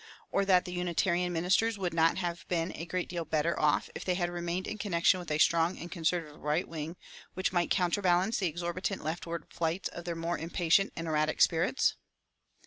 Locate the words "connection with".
4.79-5.29